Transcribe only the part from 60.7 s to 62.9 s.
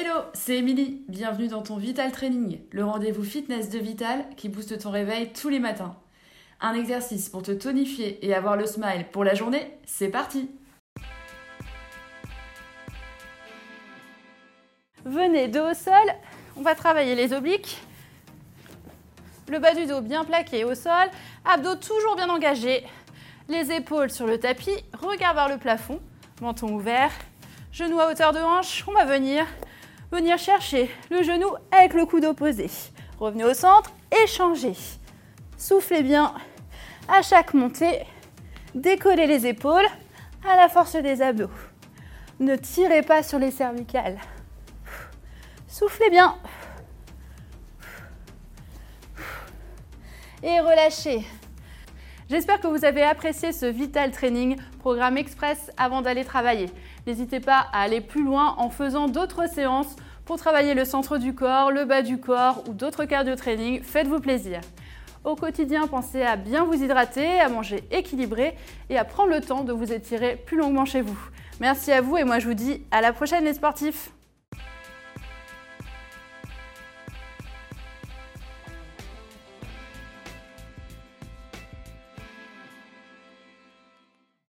le centre du corps, le bas du corps ou